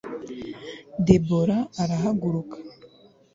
debora 1.07 1.57
arahaguruka 1.81 2.57